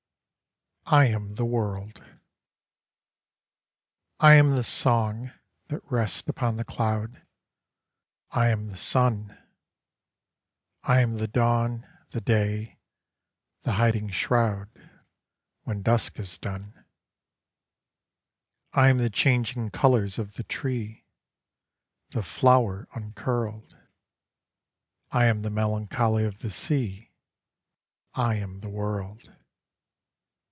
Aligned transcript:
I 0.87 1.05
AM 1.05 1.35
THE 1.35 1.45
WORLD 1.45 2.03
I 4.19 4.33
am 4.33 4.51
the 4.55 4.63
song, 4.63 5.31
that 5.67 5.89
rests 5.89 6.27
upon 6.27 6.57
the 6.57 6.65
cloud; 6.65 7.21
I 8.31 8.49
am 8.49 8.67
the 8.67 8.75
sun: 8.75 9.37
I 10.83 10.99
am 10.99 11.15
the 11.15 11.29
dawn, 11.29 11.87
the 12.09 12.19
day, 12.19 12.77
the 13.61 13.73
hiding 13.73 14.09
shroud, 14.09 14.69
When 15.63 15.81
dusk 15.81 16.19
is 16.19 16.37
done. 16.37 16.83
I 18.73 18.89
am 18.89 18.97
the 18.97 19.09
changing 19.09 19.69
colours 19.69 20.19
of 20.19 20.33
the 20.33 20.43
tree; 20.43 21.05
The 22.09 22.23
flower 22.23 22.89
uncurled: 22.93 23.77
I 25.09 25.27
am 25.27 25.43
the 25.43 25.51
melancholy 25.51 26.25
of 26.25 26.39
the 26.39 26.51
sea; 26.51 27.11
I 28.13 28.35
am 28.35 28.59
the 28.59 28.67
world. 28.69 29.31